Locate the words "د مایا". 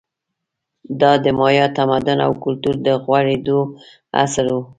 1.23-1.65